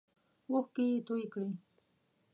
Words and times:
اوښکې 0.51 0.83
یې 0.91 0.99
تویی 1.07 1.27
کړې. 1.33 1.49